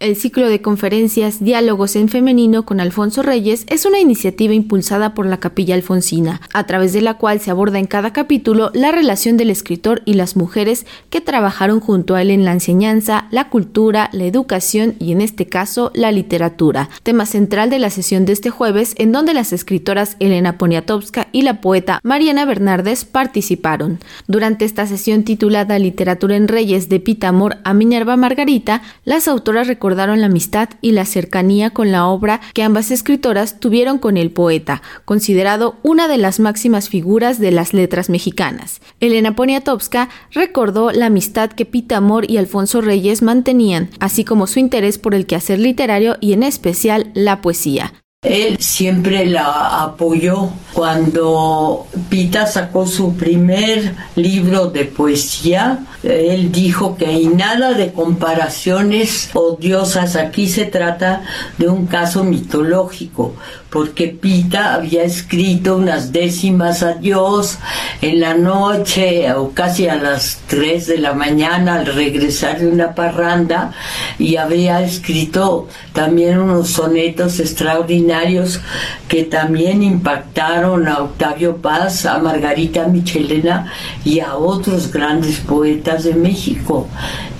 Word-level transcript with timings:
El 0.00 0.14
ciclo 0.14 0.48
de 0.48 0.62
conferencias 0.62 1.42
Diálogos 1.42 1.96
en 1.96 2.08
Femenino 2.08 2.64
con 2.64 2.78
Alfonso 2.78 3.24
Reyes 3.24 3.64
es 3.68 3.84
una 3.84 3.98
iniciativa 3.98 4.54
impulsada 4.54 5.12
por 5.12 5.26
la 5.26 5.40
Capilla 5.40 5.74
Alfonsina, 5.74 6.40
a 6.52 6.66
través 6.66 6.92
de 6.92 7.02
la 7.02 7.14
cual 7.14 7.40
se 7.40 7.50
aborda 7.50 7.80
en 7.80 7.86
cada 7.86 8.12
capítulo 8.12 8.70
la 8.74 8.92
relación 8.92 9.36
del 9.36 9.50
escritor 9.50 10.02
y 10.04 10.14
las 10.14 10.36
mujeres 10.36 10.86
que 11.10 11.20
trabajaron 11.20 11.80
junto 11.80 12.14
a 12.14 12.22
él 12.22 12.30
en 12.30 12.44
la 12.44 12.52
enseñanza, 12.52 13.26
la 13.32 13.48
cultura, 13.50 14.08
la 14.12 14.22
educación 14.22 14.94
y 15.00 15.10
en 15.10 15.20
este 15.20 15.46
caso 15.46 15.90
la 15.96 16.12
literatura, 16.12 16.90
tema 17.02 17.26
central 17.26 17.68
de 17.68 17.80
la 17.80 17.90
sesión 17.90 18.24
de 18.24 18.34
este 18.34 18.50
jueves 18.50 18.94
en 18.98 19.10
donde 19.10 19.34
las 19.34 19.52
escritoras 19.52 20.14
Elena 20.20 20.58
Poniatowska 20.58 21.26
y 21.32 21.42
la 21.42 21.60
poeta 21.60 21.98
Mariana 22.04 22.44
Bernardes 22.44 23.04
participaron. 23.04 23.98
Durante 24.28 24.64
esta 24.64 24.86
sesión 24.86 25.24
titulada 25.24 25.76
Literatura 25.80 26.36
en 26.36 26.46
Reyes 26.46 26.88
de 26.88 27.00
Pita 27.00 27.26
Amor 27.26 27.56
a 27.64 27.74
Minerva 27.74 28.16
Margarita, 28.16 28.82
las 29.04 29.26
autoras 29.26 29.66
recordaron 29.66 29.87
recordaron 29.88 30.20
la 30.20 30.26
amistad 30.26 30.68
y 30.82 30.92
la 30.92 31.06
cercanía 31.06 31.70
con 31.70 31.92
la 31.92 32.08
obra 32.08 32.42
que 32.52 32.62
ambas 32.62 32.90
escritoras 32.90 33.58
tuvieron 33.58 33.96
con 33.96 34.18
el 34.18 34.30
poeta, 34.30 34.82
considerado 35.06 35.76
una 35.82 36.08
de 36.08 36.18
las 36.18 36.40
máximas 36.40 36.90
figuras 36.90 37.38
de 37.38 37.52
las 37.52 37.72
letras 37.72 38.10
mexicanas. 38.10 38.82
Elena 39.00 39.34
Poniatowska 39.34 40.10
recordó 40.32 40.92
la 40.92 41.06
amistad 41.06 41.50
que 41.52 41.64
Pita 41.64 41.96
Amor 41.96 42.30
y 42.30 42.36
Alfonso 42.36 42.82
Reyes 42.82 43.22
mantenían, 43.22 43.88
así 43.98 44.24
como 44.24 44.46
su 44.46 44.58
interés 44.58 44.98
por 44.98 45.14
el 45.14 45.24
quehacer 45.24 45.58
literario 45.58 46.18
y 46.20 46.34
en 46.34 46.42
especial 46.42 47.10
la 47.14 47.40
poesía. 47.40 47.94
Él 48.24 48.58
siempre 48.58 49.26
la 49.26 49.80
apoyó. 49.84 50.50
Cuando 50.72 51.86
Pita 52.08 52.48
sacó 52.48 52.84
su 52.84 53.14
primer 53.14 53.94
libro 54.16 54.66
de 54.66 54.86
poesía, 54.86 55.84
él 56.02 56.50
dijo 56.50 56.96
que 56.96 57.06
hay 57.06 57.26
nada 57.28 57.74
de 57.74 57.92
comparaciones 57.92 59.30
odiosas. 59.34 60.16
Aquí 60.16 60.48
se 60.48 60.64
trata 60.64 61.22
de 61.58 61.68
un 61.68 61.86
caso 61.86 62.24
mitológico, 62.24 63.36
porque 63.70 64.08
Pita 64.08 64.74
había 64.74 65.04
escrito 65.04 65.76
unas 65.76 66.10
décimas 66.10 66.82
a 66.82 66.94
Dios 66.94 67.58
en 68.00 68.20
la 68.20 68.34
noche 68.34 69.32
o 69.32 69.50
casi 69.50 69.88
a 69.88 69.96
las 69.96 70.38
3 70.46 70.86
de 70.86 70.98
la 70.98 71.14
mañana 71.14 71.76
al 71.76 71.86
regresar 71.86 72.60
de 72.60 72.68
una 72.68 72.94
parranda 72.94 73.72
y 74.18 74.36
había 74.36 74.82
escrito 74.82 75.66
también 75.92 76.38
unos 76.38 76.70
sonetos 76.70 77.40
extraordinarios 77.40 78.60
que 79.08 79.24
también 79.24 79.82
impactaron 79.82 80.86
a 80.86 80.98
Octavio 80.98 81.56
Paz, 81.56 82.06
a 82.06 82.18
Margarita 82.18 82.86
Michelena 82.86 83.72
y 84.04 84.20
a 84.20 84.36
otros 84.36 84.92
grandes 84.92 85.40
poetas 85.40 86.04
de 86.04 86.14
México. 86.14 86.86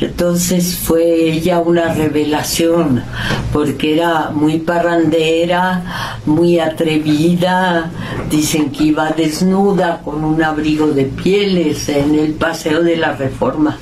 Entonces 0.00 0.76
fue 0.76 1.30
ella 1.30 1.60
una 1.60 1.92
revelación 1.94 3.02
porque 3.52 3.94
era 3.94 4.30
muy 4.30 4.58
parrandera, 4.58 6.20
muy 6.26 6.58
atrevida, 6.58 7.90
dicen 8.30 8.70
que 8.70 8.84
iba 8.84 9.10
desnuda 9.10 10.00
con 10.04 10.24
un 10.24 10.42
abrigo 10.48 10.88
de 10.88 11.04
pieles 11.04 11.88
en 11.88 12.14
el 12.14 12.32
Paseo 12.34 12.82
de 12.82 12.96
la 12.96 13.14
Reforma. 13.14 13.78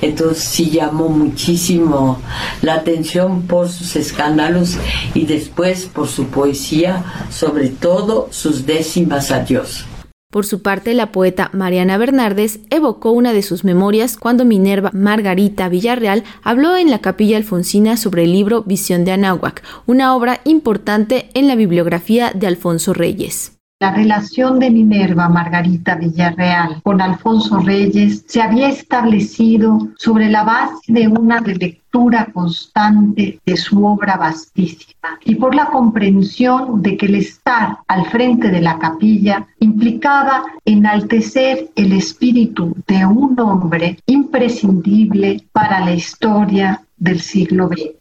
Entonces 0.00 0.44
sí 0.44 0.70
llamó 0.70 1.08
muchísimo 1.08 2.20
la 2.62 2.74
atención 2.74 3.42
por 3.42 3.68
sus 3.68 3.96
escándalos 3.96 4.76
y 5.14 5.26
después 5.26 5.86
por 5.86 6.08
su 6.08 6.26
poesía, 6.26 7.04
sobre 7.30 7.68
todo 7.68 8.28
sus 8.30 8.66
décimas 8.66 9.30
a 9.30 9.40
Dios. 9.40 9.86
Por 10.30 10.44
su 10.44 10.60
parte, 10.60 10.92
la 10.92 11.12
poeta 11.12 11.50
Mariana 11.54 11.96
Bernardes 11.96 12.58
evocó 12.68 13.12
una 13.12 13.32
de 13.32 13.42
sus 13.42 13.64
memorias 13.64 14.18
cuando 14.18 14.44
Minerva 14.44 14.90
Margarita 14.92 15.68
Villarreal 15.68 16.24
habló 16.42 16.76
en 16.76 16.90
la 16.90 16.98
capilla 16.98 17.38
alfonsina 17.38 17.96
sobre 17.96 18.24
el 18.24 18.32
libro 18.32 18.62
Visión 18.64 19.06
de 19.06 19.12
Anáhuac, 19.12 19.62
una 19.86 20.14
obra 20.14 20.40
importante 20.44 21.30
en 21.32 21.46
la 21.48 21.54
bibliografía 21.54 22.32
de 22.34 22.48
Alfonso 22.48 22.92
Reyes. 22.92 23.55
La 23.78 23.92
relación 23.92 24.58
de 24.58 24.70
Minerva 24.70 25.28
Margarita 25.28 25.96
Villarreal 25.96 26.80
con 26.82 27.02
Alfonso 27.02 27.58
Reyes 27.58 28.24
se 28.26 28.40
había 28.40 28.70
establecido 28.70 29.88
sobre 29.98 30.30
la 30.30 30.44
base 30.44 30.90
de 30.90 31.06
una 31.06 31.42
lectura 31.42 32.26
constante 32.32 33.38
de 33.44 33.56
su 33.58 33.84
obra 33.84 34.16
vastísima 34.16 35.20
y 35.26 35.34
por 35.34 35.54
la 35.54 35.66
comprensión 35.66 36.80
de 36.80 36.96
que 36.96 37.04
el 37.04 37.16
estar 37.16 37.80
al 37.86 38.06
frente 38.06 38.50
de 38.50 38.62
la 38.62 38.78
capilla 38.78 39.46
implicaba 39.60 40.44
enaltecer 40.64 41.68
el 41.76 41.92
espíritu 41.92 42.74
de 42.86 43.04
un 43.04 43.38
hombre 43.38 43.98
imprescindible 44.06 45.44
para 45.52 45.84
la 45.84 45.92
historia 45.92 46.82
del 46.96 47.20
siglo 47.20 47.68
XX. 47.68 47.95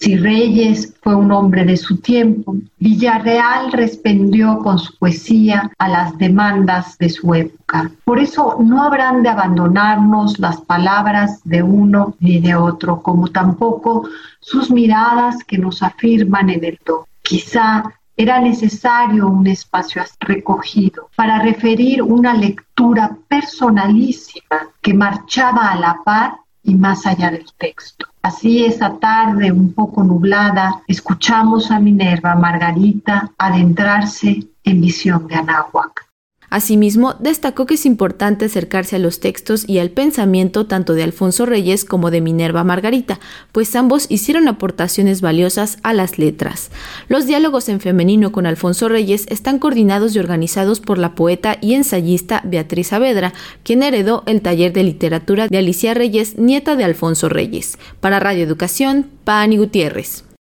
Si 0.00 0.16
Reyes 0.16 0.94
fue 1.02 1.14
un 1.14 1.30
hombre 1.30 1.66
de 1.66 1.76
su 1.76 1.98
tiempo, 1.98 2.56
Villarreal 2.78 3.70
respondió 3.70 4.58
con 4.60 4.78
su 4.78 4.96
poesía 4.96 5.70
a 5.76 5.88
las 5.88 6.16
demandas 6.16 6.96
de 6.96 7.10
su 7.10 7.34
época. 7.34 7.90
Por 8.04 8.18
eso 8.18 8.56
no 8.60 8.82
habrán 8.82 9.22
de 9.22 9.28
abandonarnos 9.28 10.38
las 10.38 10.62
palabras 10.62 11.42
de 11.44 11.62
uno 11.62 12.16
ni 12.18 12.40
de 12.40 12.54
otro, 12.54 13.02
como 13.02 13.28
tampoco 13.28 14.08
sus 14.40 14.70
miradas 14.70 15.44
que 15.44 15.58
nos 15.58 15.82
afirman 15.82 16.48
en 16.48 16.64
el 16.64 16.78
do. 16.86 17.06
Quizá 17.20 17.84
era 18.16 18.40
necesario 18.40 19.28
un 19.28 19.46
espacio 19.46 20.02
recogido 20.20 21.10
para 21.14 21.40
referir 21.40 22.02
una 22.02 22.32
lectura 22.32 23.16
personalísima 23.28 24.68
que 24.80 24.94
marchaba 24.94 25.68
a 25.68 25.76
la 25.76 26.00
par 26.04 26.36
y 26.62 26.74
más 26.74 27.06
allá 27.06 27.30
del 27.30 27.46
texto. 27.58 28.09
Así 28.22 28.64
esa 28.64 28.98
tarde 28.98 29.50
un 29.50 29.72
poco 29.72 30.04
nublada, 30.04 30.82
escuchamos 30.86 31.70
a 31.70 31.80
Minerva 31.80 32.34
Margarita 32.34 33.32
adentrarse 33.38 34.46
en 34.62 34.80
visión 34.80 35.26
de 35.26 35.36
Anáhuac. 35.36 36.09
Asimismo, 36.50 37.14
destacó 37.20 37.64
que 37.64 37.74
es 37.74 37.86
importante 37.86 38.46
acercarse 38.46 38.96
a 38.96 38.98
los 38.98 39.20
textos 39.20 39.64
y 39.68 39.78
al 39.78 39.90
pensamiento 39.90 40.66
tanto 40.66 40.94
de 40.94 41.04
Alfonso 41.04 41.46
Reyes 41.46 41.84
como 41.84 42.10
de 42.10 42.20
Minerva 42.20 42.64
Margarita, 42.64 43.20
pues 43.52 43.74
ambos 43.76 44.06
hicieron 44.08 44.48
aportaciones 44.48 45.20
valiosas 45.20 45.78
a 45.84 45.92
las 45.92 46.18
letras. 46.18 46.70
Los 47.08 47.26
diálogos 47.26 47.68
en 47.68 47.80
femenino 47.80 48.32
con 48.32 48.46
Alfonso 48.46 48.88
Reyes 48.88 49.26
están 49.28 49.60
coordinados 49.60 50.16
y 50.16 50.18
organizados 50.18 50.80
por 50.80 50.98
la 50.98 51.14
poeta 51.14 51.56
y 51.60 51.74
ensayista 51.74 52.42
Beatriz 52.44 52.88
Saavedra, 52.88 53.32
quien 53.62 53.84
heredó 53.84 54.24
el 54.26 54.42
taller 54.42 54.72
de 54.72 54.82
literatura 54.82 55.46
de 55.46 55.58
Alicia 55.58 55.94
Reyes, 55.94 56.36
nieta 56.36 56.74
de 56.74 56.84
Alfonso 56.84 57.28
Reyes. 57.28 57.78
Para 58.00 58.18
Radio 58.18 58.42
Educación, 58.42 59.06
Pani 59.24 59.56
Gutiérrez. 59.56 60.24